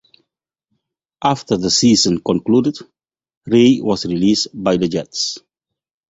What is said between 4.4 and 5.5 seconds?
by the Jets.